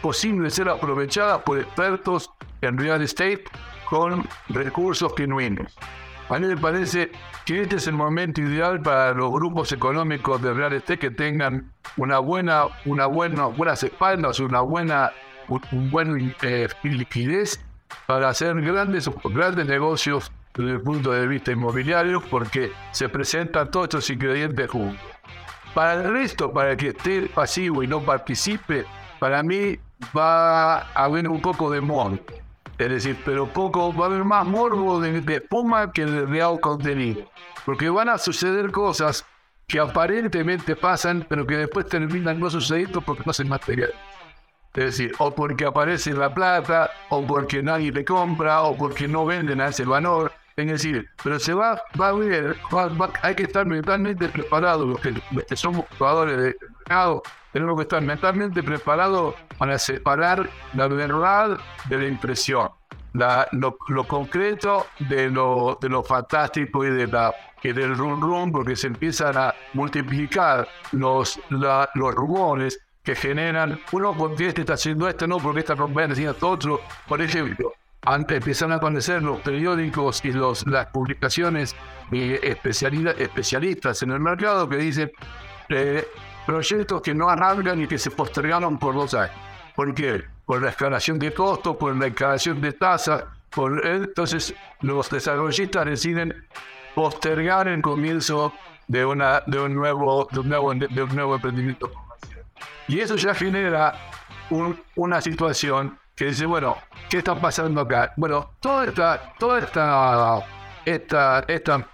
[0.00, 2.30] posibles de ser aprovechadas por expertos
[2.60, 3.44] en real estate
[3.88, 5.76] con recursos genuinos.
[6.28, 7.10] A mí me parece
[7.44, 11.72] que este es el momento ideal para los grupos económicos de real estate que tengan
[11.96, 15.12] una buena, una buena, buenas espaldas, una buena,
[15.48, 17.62] un, buen eh, liquidez
[18.06, 23.84] para hacer grandes, grandes negocios desde el punto de vista inmobiliario, porque se presentan todos
[23.84, 25.00] estos ingredientes juntos.
[25.74, 28.84] Para el resto, para el que esté pasivo y no participe,
[29.22, 29.78] para mí
[30.16, 32.42] va a haber un poco de monte.
[32.76, 37.30] Es decir, pero poco, va a haber más morbo de, espuma que de real contenido.
[37.64, 39.24] Porque van a suceder cosas
[39.68, 43.92] que aparentemente pasan, pero que después terminan no sucediendo porque no se material.
[44.74, 49.24] Es decir, o porque aparece la plata, o porque nadie le compra, o porque no
[49.24, 50.32] venden a ese valor.
[50.56, 52.56] Es decir, pero se va, va a ver,
[53.22, 57.22] hay que estar mentalmente preparados, los que, somos jugadores de mercado,
[57.52, 62.70] tenemos que estar mentalmente preparados para separar la verdad de la impresión,
[63.12, 68.52] la, lo, concreto de lo, de lo fantástico y, de la, y del rum rum,
[68.52, 75.08] porque se empiezan a multiplicar los, los rumores que generan, uno porque este está haciendo
[75.08, 77.74] esto, no porque esta compañía está haciendo otro, por ejemplo.
[78.04, 81.76] Antes empiezan a aparecer los periódicos y los, las publicaciones
[82.10, 85.12] especialistas en el mercado que dicen
[85.68, 86.04] eh,
[86.46, 89.36] proyectos que no arrancan y que se postergaron por dos años.
[89.74, 90.24] ¿Por qué?
[90.44, 93.24] Por la escalación de costos, por la escalación de tasas.
[93.84, 96.46] Entonces, los desarrollistas deciden
[96.94, 98.52] postergar el comienzo
[98.88, 101.90] de, una, de, un, nuevo, de, un, nuevo, de un nuevo emprendimiento.
[102.88, 103.94] Y eso ya genera
[104.96, 106.76] una situación que dice, bueno,
[107.08, 108.12] ¿qué está pasando acá?
[108.16, 110.44] Bueno, toda esta, toda esta,
[110.84, 111.88] esta, esta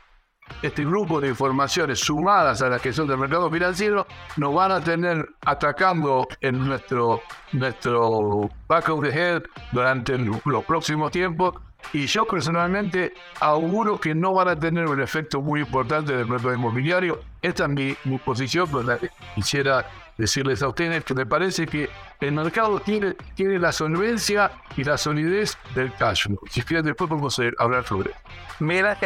[0.62, 4.06] este grupo de informaciones sumadas a las que son del mercado financiero
[4.37, 11.11] nos van a tener atacando en nuestro, nuestro back of the head durante los próximos
[11.11, 11.54] tiempos
[11.92, 16.54] y yo personalmente auguro que no van a tener un efecto muy importante del mercado
[16.54, 17.20] inmobiliario.
[17.40, 18.98] Esta es mi, mi posición, pero
[19.34, 19.87] quisiera
[20.18, 21.88] decirles a ustedes que me parece que
[22.20, 26.26] el mercado tiene, tiene la solvencia y la solidez del cash.
[26.50, 28.20] Si quieren, después podemos hablar sobre eso.
[28.58, 28.98] Mira,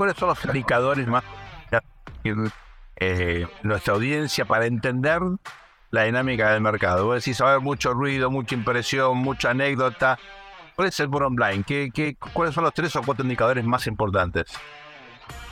[0.00, 1.22] ¿Cuáles son los indicadores más
[2.96, 5.20] eh, nuestra audiencia para entender
[5.90, 7.04] la dinámica del mercado?
[7.04, 10.18] Vos decís, a haber mucho ruido, mucha impresión, mucha anécdota.
[10.74, 11.64] ¿Cuál es el bottom line?
[11.64, 14.50] ¿Qué, cuáles son los tres o cuatro indicadores más importantes?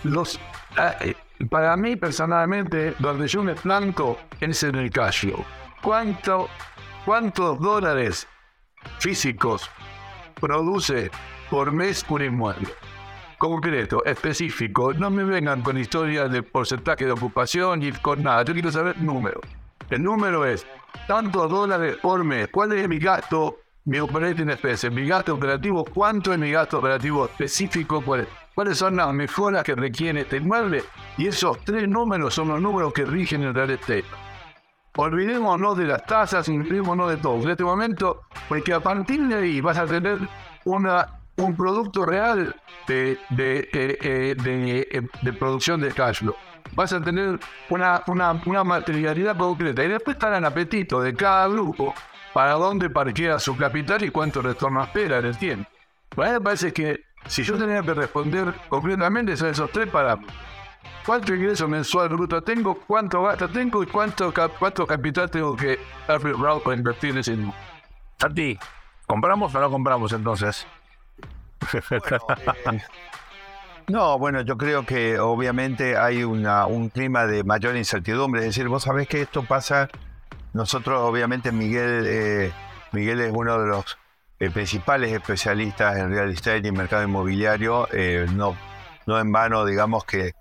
[0.04, 0.40] Los,
[0.78, 1.14] ah, eh,
[1.50, 5.44] para mí, personalmente, donde yo me planto es en el cash flow.
[5.82, 6.48] ¿Cuánto,
[7.04, 8.26] ¿Cuántos dólares
[8.98, 9.70] físicos
[10.40, 11.10] produce
[11.50, 12.87] por mes un inmueble?
[13.38, 14.92] Concreto, específico.
[14.92, 18.42] No me vengan con historias de porcentaje de ocupación y con nada.
[18.44, 19.40] Yo quiero saber número.
[19.88, 20.66] El número es
[21.06, 22.48] tantos dólares por mes.
[22.48, 24.90] ¿Cuál es mi gasto, mi operating expense?
[24.90, 28.02] Mi gasto operativo, ¿cuánto es mi gasto operativo específico?
[28.54, 30.84] ¿Cuáles son las mejoras que requiere este inmueble?
[31.16, 34.04] Y esos tres números son los números que rigen el real estate.
[34.96, 37.40] Olvidémonos de las tasas, olvidémonos de todo.
[37.40, 40.18] En este momento, porque a partir de ahí vas a tener
[40.64, 42.54] una un producto real
[42.86, 46.34] de, de, eh, eh, de, producción de cash flow.
[46.72, 47.38] Vas a tener
[47.70, 51.94] una, una, una, materialidad concreta y después estará el apetito de cada grupo
[52.34, 55.70] para dónde parquea su capital y cuánto retorno espera en el tiempo.
[56.14, 60.36] Bueno, me parece que si yo tenía que responder concretamente son esos tres parámetros.
[61.06, 62.80] ¿Cuánto ingreso mensual bruto tengo?
[62.86, 63.82] ¿Cuánto gasto tengo?
[63.82, 67.36] ¿Y cuánto, cuánto capital tengo que dar para invertir en ese
[68.18, 68.58] Santi,
[69.06, 70.66] ¿compramos o no compramos entonces?
[73.88, 78.40] Eh, no, bueno, yo creo que obviamente hay una, un clima de mayor incertidumbre.
[78.40, 79.88] Es decir, vos sabés que esto pasa.
[80.52, 82.52] Nosotros, obviamente, Miguel, eh,
[82.92, 83.96] Miguel es uno de los
[84.40, 87.88] eh, principales especialistas en real estate y mercado inmobiliario.
[88.34, 88.54] no,
[89.06, 90.34] no en vano, digamos que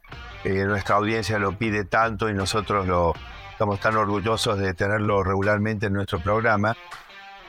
[0.43, 3.13] nuestra audiencia lo pide tanto y nosotros lo,
[3.57, 6.77] estamos tan orgullosos de tenerlo regularmente en nuestro programa.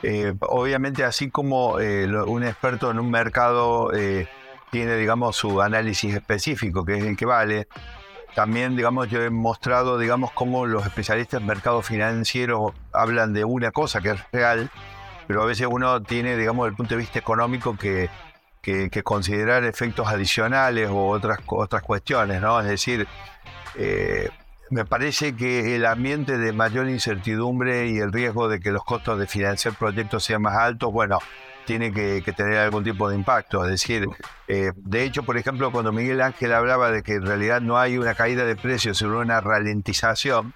[0.03, 4.27] Eh, obviamente, así como eh, un experto en un mercado eh,
[4.71, 7.67] tiene, digamos, su análisis específico, que es el que vale,
[8.35, 13.71] también, digamos, yo he mostrado, digamos, cómo los especialistas en mercado financiero hablan de una
[13.71, 14.69] cosa que es real,
[15.27, 18.09] pero a veces uno tiene, digamos, el punto de vista económico que,
[18.61, 22.59] que, que considerar efectos adicionales o otras, otras cuestiones, ¿no?
[22.61, 23.07] Es decir,
[24.69, 29.19] me parece que el ambiente de mayor incertidumbre y el riesgo de que los costos
[29.19, 31.19] de financiar proyectos sean más altos, bueno,
[31.65, 33.63] tiene que, tener algún tipo de impacto.
[33.65, 34.07] Es decir,
[34.47, 37.97] eh, de hecho, por ejemplo, cuando Miguel Ángel hablaba de que en realidad no hay
[37.97, 40.53] una caída de precios, sino una ralentización,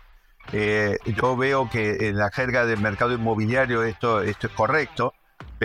[0.51, 5.13] eh, yo veo que en la jerga del mercado inmobiliario esto, esto es correcto.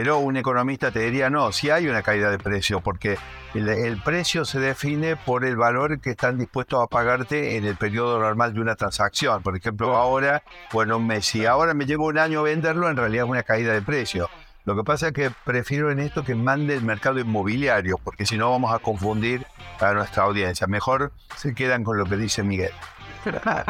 [0.01, 3.19] Pero un economista te diría, no, si hay una caída de precio, porque
[3.53, 8.21] el, precio se define por el valor que están dispuestos a pagarte en el periodo
[8.21, 9.43] normal de una transacción.
[9.43, 13.31] Por ejemplo, ahora, bueno, mes, si ahora me llevo un año venderlo, en realidad es
[13.31, 14.31] una caída de precio.
[14.65, 18.39] Lo que pasa es que prefiero en esto que mande el mercado inmobiliario, porque si
[18.39, 19.47] no vamos a confundir
[19.81, 20.69] a nuestra audiencia.
[20.69, 22.71] Mejor se quedan con lo que dice Miguel.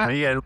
[0.07, 0.43] Miguel,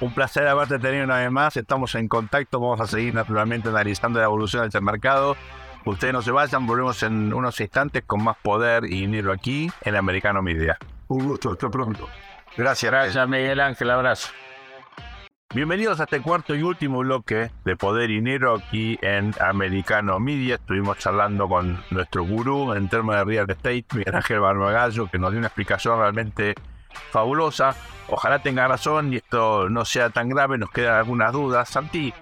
[0.00, 1.56] un placer haberte tenido una vez más.
[1.56, 2.60] Estamos en contacto.
[2.60, 5.36] Vamos a seguir naturalmente analizando la evolución del mercado.
[5.84, 6.66] Ustedes no se vayan.
[6.66, 10.78] Volvemos en unos instantes con más poder y dinero aquí en Americano Media.
[11.08, 11.52] Un gusto.
[11.52, 12.08] Hasta pronto.
[12.56, 12.90] Gracias.
[12.90, 13.90] Gracias, Miguel Ángel.
[13.90, 14.28] Abrazo.
[15.54, 20.56] Bienvenidos a este cuarto y último bloque de Poder y Dinero aquí en Americano Media.
[20.56, 25.30] Estuvimos charlando con nuestro gurú en términos de real estate, Miguel Ángel Barbagallo, que nos
[25.30, 26.54] dio una explicación realmente
[27.10, 27.74] fabulosa.
[28.08, 31.68] Ojalá tenga razón y esto no sea tan grave, nos quedan algunas dudas.
[31.68, 32.14] Santi,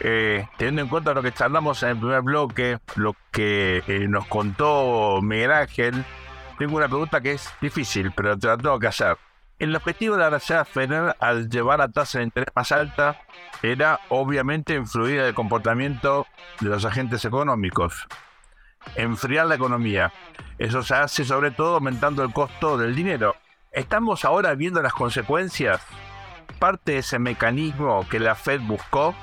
[0.00, 4.26] eh, teniendo en cuenta lo que charlamos en el primer bloque, lo que eh, nos
[4.26, 6.04] contó Miguel Ángel,
[6.58, 9.16] tengo una pregunta que es difícil, pero te la tengo que hacer.
[9.58, 13.20] El objetivo de la Reserva Federal al llevar a tasa de interés más alta
[13.62, 16.26] era obviamente influir en el comportamiento
[16.60, 18.06] de los agentes económicos,
[18.96, 20.12] enfriar la economía.
[20.58, 23.36] Eso se hace sobre todo aumentando el costo del dinero.
[23.74, 25.80] Estamos ahora viendo las consecuencias,
[26.60, 29.16] parte de ese mecanismo que la Fed buscó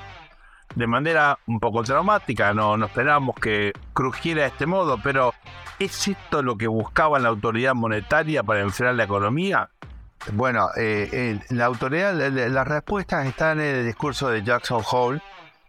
[0.74, 5.32] de manera un poco traumática, no, no esperábamos que crujiera de este modo, pero
[5.78, 9.70] ¿es esto lo que buscaba la autoridad monetaria para enfriar la economía?
[10.32, 15.22] Bueno, eh, la autoridad, las respuestas están en el discurso de Jackson Hole,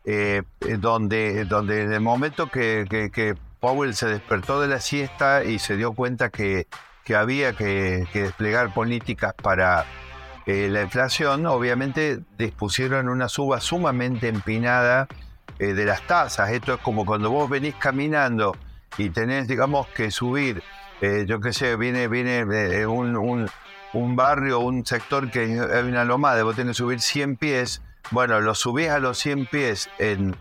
[0.03, 0.43] eh,
[0.79, 5.93] donde, donde en el momento que Powell se despertó de la siesta y se dio
[5.93, 6.67] cuenta que
[7.03, 9.85] que había que, desplegar políticas para
[10.45, 15.07] eh, la inflación, obviamente dispusieron una suba sumamente empinada
[15.59, 16.51] eh, de las tasas.
[16.51, 18.55] Esto es como cuando vos venís caminando
[18.97, 20.63] y tenés, digamos, que subir,
[21.01, 23.49] eh, yo qué sé, viene, viene un, un,
[23.93, 27.81] un, barrio, un sector que hay una lomada, vos tenés que subir 100 pies,
[28.11, 30.35] bueno, lo subís a los 100 pies en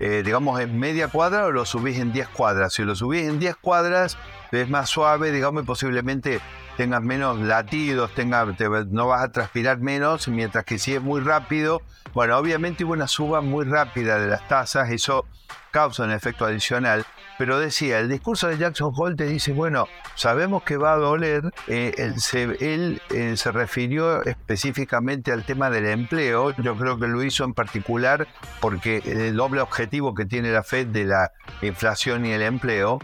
[0.00, 2.72] eh, digamos, en media cuadra o lo subís en 10 cuadras.
[2.74, 4.16] Si lo subís en 10 cuadras,
[4.52, 6.40] es más suave, digamos, y posiblemente
[6.78, 8.46] tengas menos latidos, tenga,
[8.88, 11.82] no vas a transpirar menos, mientras que si es muy rápido,
[12.14, 15.26] bueno, obviamente hubo una suba muy rápida de las tasas, eso
[15.72, 17.04] causa un efecto adicional.
[17.36, 21.52] Pero decía, el discurso de Jackson Hole te dice, bueno, sabemos que va a doler.
[21.66, 22.12] Eh,
[22.60, 26.54] él, eh, se refirió específicamente al tema del empleo.
[26.58, 28.28] Yo creo que lo hizo en particular
[28.60, 33.00] porque el doble objetivo que tiene la Fed de la inflación y el empleo.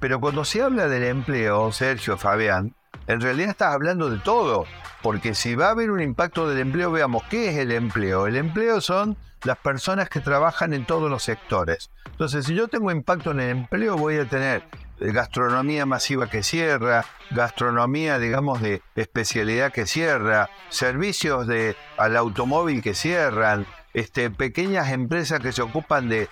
[0.00, 2.74] Pero cuando se habla del empleo, Sergio, Fabián,
[3.06, 4.66] en realidad estás hablando de todo,
[5.02, 8.26] porque si va a haber un impacto del empleo, veamos, ¿qué es el empleo?
[8.26, 11.90] El empleo son las personas que trabajan en todos los sectores.
[12.06, 14.64] Entonces, si yo tengo impacto en el empleo, voy a tener
[15.00, 22.82] eh, gastronomía masiva que cierra, gastronomía, digamos, de especialidad que cierra, servicios de, al automóvil
[22.82, 26.28] que cierran, este, pequeñas empresas que se ocupan de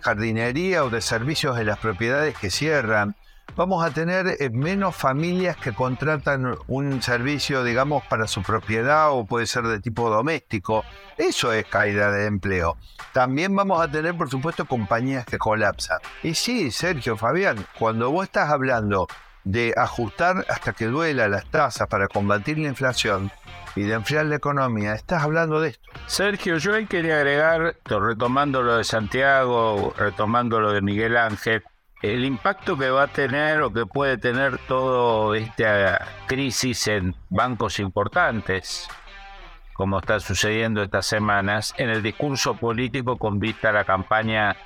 [0.00, 3.16] jardinería o de servicios de las propiedades que cierran,
[3.56, 9.24] vamos a tener eh, menos familias que contratan un servicio, digamos, para su propiedad o
[9.24, 10.84] puede ser de tipo doméstico.
[11.16, 12.76] Eso es caída de empleo.
[13.12, 15.98] También vamos a tener, por supuesto, compañías que colapsan.
[16.22, 19.06] Y sí, Sergio, Fabián, cuando vos estás hablando
[19.44, 23.30] de ajustar hasta que duela las tasas para combatir la inflación,
[23.74, 24.94] y de enfriar la economía.
[24.94, 25.90] Estás hablando de esto.
[26.06, 31.62] Sergio, yo ahí quería agregar, retomando lo de Santiago, retomando lo de Miguel Ángel,
[32.02, 37.78] el impacto que va a tener o que puede tener toda esta crisis en bancos
[37.78, 38.88] importantes,
[39.74, 44.56] como está sucediendo estas semanas, en el discurso político con vista a la campaña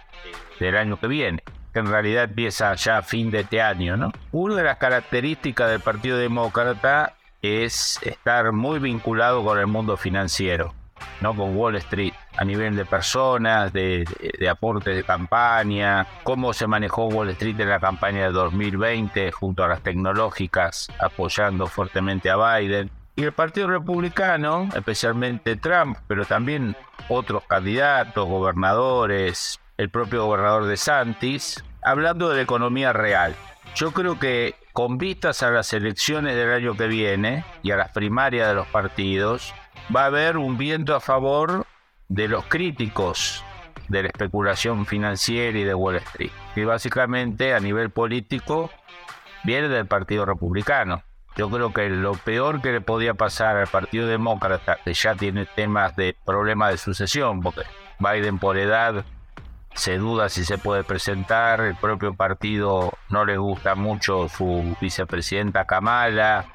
[0.61, 3.97] del año que viene, que en realidad empieza ya a fin de este año.
[3.97, 4.12] ¿no?
[4.30, 10.72] Una de las características del Partido Demócrata es estar muy vinculado con el mundo financiero.
[11.21, 11.35] ¿No?
[11.35, 14.05] con Wall Street a nivel de personas, de,
[14.39, 19.65] de, aportes de campaña, cómo se manejó Wall Street en la campaña de 2020 junto
[19.65, 22.91] a las tecnológicas apoyando fuertemente a Biden.
[23.17, 26.77] Y el Partido Republicano, especialmente Trump, pero también
[27.09, 33.37] otros candidatos, gobernadores, el propio gobernador de Santis, hablando de la economía real.
[33.77, 37.93] Yo creo que con vistas a las elecciones del año que viene y a las
[37.93, 39.55] primarias de los partidos,
[39.95, 41.64] va a haber un viento a favor
[42.09, 43.45] de los críticos
[43.87, 48.68] de la especulación financiera y de Wall Street, que básicamente a nivel político
[49.45, 51.05] viene del Partido Republicano.
[51.37, 55.47] Yo creo que lo peor que le podía pasar al Partido Demócrata, que ya tiene
[55.47, 57.62] temas de problemas de sucesión, porque
[58.01, 59.05] Biden por edad
[59.75, 65.64] se duda si se puede presentar, el propio partido no le gusta mucho su vicepresidenta
[65.64, 66.47] Kamala,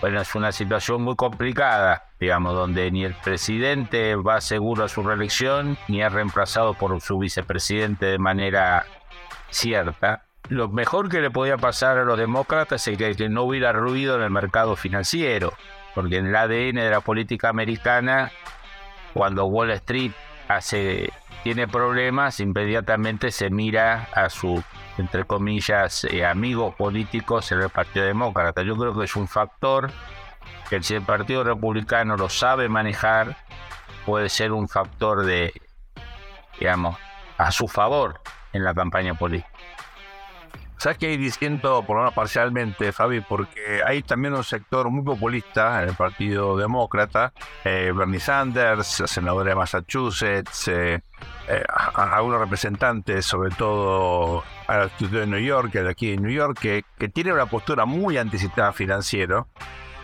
[0.00, 5.02] bueno, es una situación muy complicada, digamos, donde ni el presidente va seguro a su
[5.02, 8.84] reelección, ni es reemplazado por su vicepresidente de manera
[9.50, 10.26] cierta.
[10.48, 14.22] Lo mejor que le podía pasar a los demócratas es que, no hubiera ruido en
[14.22, 15.54] el mercado financiero,
[15.94, 18.30] porque en el ADN de la política americana,
[19.14, 20.12] cuando Wall Street
[20.48, 21.10] hace,
[21.44, 24.64] tiene problemas, inmediatamente se mira a su
[24.96, 28.62] entre comillas, eh, amigos políticos en el Partido Demócrata.
[28.62, 29.90] Yo creo que es un factor
[30.70, 33.36] que si el Partido Republicano lo sabe manejar,
[34.06, 35.52] puede ser un factor de,
[36.58, 36.96] digamos,
[37.36, 38.20] a su favor
[38.52, 39.53] en la campaña política.
[40.84, 43.22] ¿Sabes hay diciendo, por lo menos parcialmente, Fabi?
[43.22, 47.32] Porque hay también un sector muy populista en el Partido Demócrata.
[47.64, 51.00] Eh, Bernie Sanders, la senadora de Massachusetts, eh,
[51.48, 51.64] eh,
[51.94, 56.84] algunos representantes, sobre todo al Instituto de New York, de aquí en New York, que,
[56.98, 59.48] que tiene una postura muy antisistema financiero.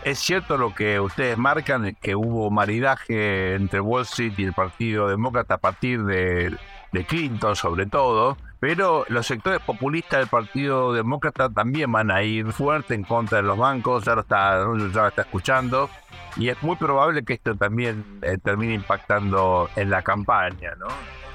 [0.02, 5.08] Es cierto lo que ustedes marcan, que hubo maridaje entre Wall Street y el Partido
[5.08, 6.56] Demócrata a partir de,
[6.92, 12.52] de Clinton, sobre todo pero los sectores populistas del Partido Demócrata también van a ir
[12.52, 15.88] fuerte en contra de los bancos, ya lo está, ya está escuchando,
[16.36, 20.88] y es muy probable que esto también eh, termine impactando en la campaña, ¿no?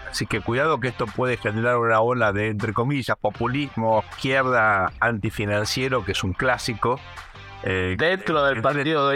[0.09, 6.05] Así que cuidado que esto puede generar una ola de, entre comillas, populismo, izquierda, antifinanciero,
[6.05, 7.01] que es un clásico.
[7.63, 9.11] Eh, dentro del partido,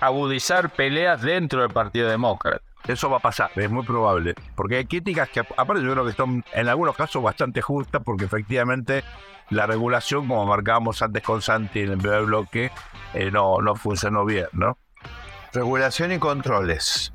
[0.00, 2.71] agudizar peleas dentro del Partido Demócrata.
[2.86, 4.34] Eso va a pasar, es muy probable.
[4.54, 8.24] Porque hay críticas que, aparte, yo creo que son en algunos casos bastante justas, porque
[8.24, 9.04] efectivamente
[9.50, 12.70] la regulación, como marcábamos antes con Santi en el primer bloque,
[13.14, 14.78] eh, no, no funcionó bien, ¿no?
[15.52, 17.12] Regulación y controles.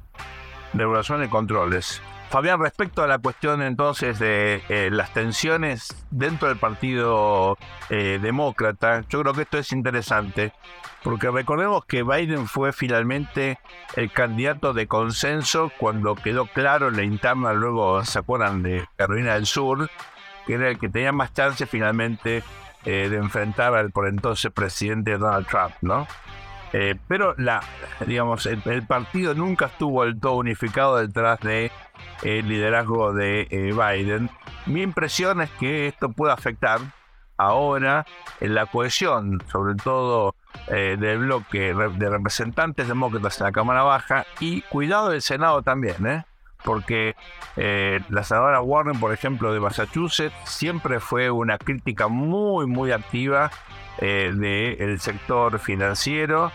[0.73, 2.01] Regulación y controles.
[2.29, 7.57] Fabián, respecto a la cuestión entonces de eh, las tensiones dentro del Partido
[7.89, 10.51] eh, Demócrata, yo creo que esto es interesante,
[11.03, 13.59] porque recordemos que Biden fue finalmente
[13.95, 19.35] el candidato de consenso cuando quedó claro en la interna, luego se acuerdan de Carolina
[19.35, 19.89] del Sur,
[20.45, 22.43] que era el que tenía más chance finalmente
[22.83, 26.07] de enfrentar al por entonces presidente Donald Trump, ¿no?
[27.07, 27.61] Pero la,
[28.05, 31.71] digamos, el, partido nunca estuvo del todo unificado detrás de
[32.23, 34.29] el liderazgo de Biden.
[34.65, 36.79] Mi impresión es que esto puede afectar
[37.37, 38.05] ahora
[38.39, 40.35] en la cohesión, sobre todo
[40.67, 46.05] eh, del bloque de representantes demócratas en la Cámara Baja y cuidado del Senado también,
[46.05, 46.25] ¿eh?
[46.63, 47.15] Porque
[47.55, 53.51] eh, la senadora Warren, por ejemplo, de Massachusetts, siempre fue una crítica muy, muy activa
[53.99, 56.51] del sector financiero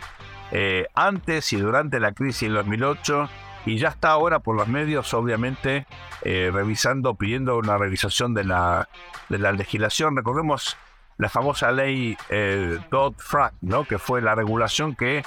[0.95, 3.29] antes y durante la crisis del 2008
[3.67, 5.87] y ya está ahora por los medios, obviamente,
[6.23, 8.89] revisando, pidiendo una revisación de la,
[9.29, 10.17] de la legislación.
[10.17, 10.77] Recordemos
[11.23, 13.85] la famosa ley eh, Dodd-Frank, ¿no?
[13.85, 15.23] que fue la regulación que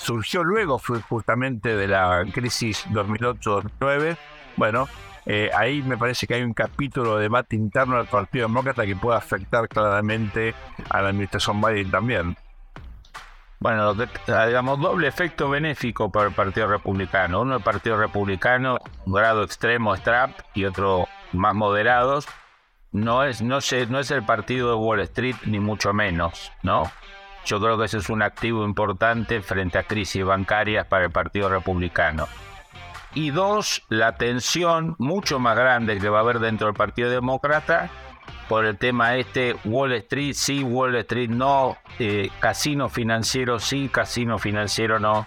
[0.00, 4.16] surgió luego fue justamente de la crisis 2008-2009.
[4.56, 4.88] Bueno,
[5.26, 8.96] eh, ahí me parece que hay un capítulo de debate interno del Partido Demócrata que
[8.96, 10.54] puede afectar claramente
[10.88, 12.36] a la administración Biden también.
[13.58, 17.42] Bueno, digamos, doble efecto benéfico para el Partido Republicano.
[17.42, 22.26] Uno, el Partido Republicano, un grado extremo es Trump y otro más moderados,
[22.92, 26.90] no es, no, no es el partido de Wall Street, ni mucho menos, ¿no?
[27.50, 31.48] Yo creo que ese es un activo importante frente a crisis bancarias para el Partido
[31.48, 32.28] Republicano.
[33.12, 37.90] Y dos, la tensión mucho más grande que va a haber dentro del Partido Demócrata
[38.48, 44.38] por el tema este, Wall Street sí, Wall Street no, eh, casino financiero sí, casino
[44.38, 45.26] financiero no.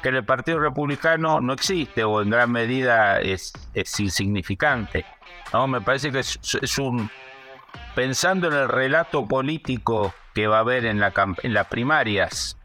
[0.00, 3.52] Que en el Partido Republicano no existe o en gran medida es,
[3.98, 5.04] insignificante.
[5.52, 5.66] ¿no?
[5.66, 7.10] Me parece que es, un...
[7.94, 11.12] Pensando en el relato político que va a haber en, la,
[11.42, 12.56] en las primarias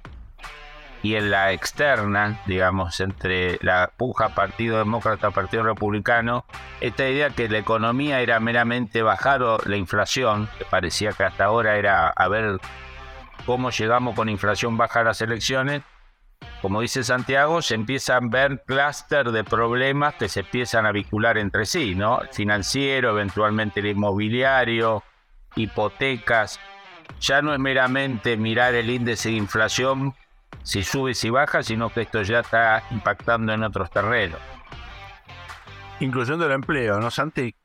[1.01, 6.45] y en la externa, digamos, entre la puja Partido Demócrata, Partido Republicano,
[6.81, 11.77] esta idea que la economía era meramente bajar la inflación, que parecía que hasta ahora
[11.77, 12.59] era a ver
[13.45, 15.83] cómo llegamos con inflación baja a las elecciones,
[16.61, 21.37] como dice Santiago, se empiezan a ver clúster de problemas que se empiezan a vincular
[21.37, 22.19] entre sí, ¿no?
[22.31, 25.03] financiero, eventualmente el inmobiliario,
[25.55, 26.59] hipotecas.
[27.21, 30.13] Ya no es meramente mirar el índice de inflación
[30.63, 34.39] si sube, si baja, sino que esto ya está impactando en otros terrenos.
[36.01, 37.55] Incluyendo el empleo, ¿no, Santi?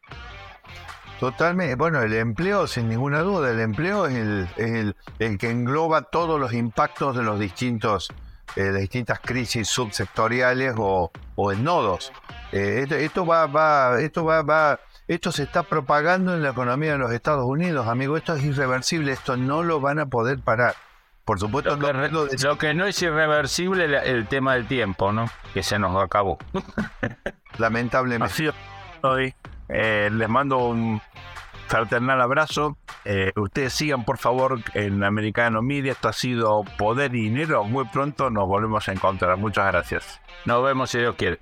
[1.19, 6.03] Totalmente, bueno, el empleo, sin ninguna duda, el empleo es el, el, el que engloba
[6.03, 8.13] todos los impactos de los distintos
[8.57, 11.11] eh, las distintas crisis subsectoriales o,
[11.53, 12.13] en nodos.
[12.53, 16.99] Eh, esto, va, va, esto va, va, esto se está propagando en la economía de
[16.99, 18.17] los Estados Unidos, amigo.
[18.17, 20.75] Esto es irreversible, esto no lo van a poder parar.
[21.25, 25.31] Por supuesto, lo que, lo que no es irreversible el, el tema del tiempo, ¿no?
[25.55, 26.39] Que se nos acabó.
[27.59, 28.33] Lamentablemente.
[28.33, 28.51] Así
[29.03, 29.35] hoy.
[29.69, 31.01] Eh, les mando un
[31.67, 32.77] fraternal abrazo.
[33.05, 35.93] Eh, ustedes sigan por favor en Americano Media.
[35.93, 37.65] Esto ha sido Poder y Dinero.
[37.65, 39.37] Muy pronto nos volvemos a encontrar.
[39.37, 40.21] Muchas gracias.
[40.45, 41.41] Nos vemos si Dios quiere.